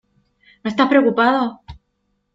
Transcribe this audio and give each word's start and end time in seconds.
¿No 0.63 0.67
estás 0.71 0.87
preocupado? 0.93 1.61